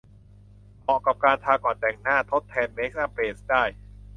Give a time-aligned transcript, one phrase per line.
[0.83, 3.63] เหมาะกับการทาก่อนแต่งหน้าทดแทนเมคอัพเบสได้